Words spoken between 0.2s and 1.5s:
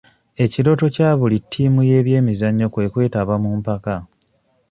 Ekirooto kya buli